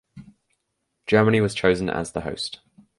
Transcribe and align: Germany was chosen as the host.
Germany 1.05 1.41
was 1.41 1.53
chosen 1.53 1.87
as 1.87 2.13
the 2.13 2.21
host. 2.21 2.59